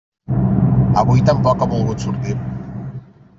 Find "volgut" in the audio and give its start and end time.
1.75-2.07